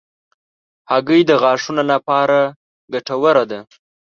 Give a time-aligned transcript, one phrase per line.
[0.91, 2.39] هګۍ د غاښونو لپاره
[2.93, 3.59] مفیده ده.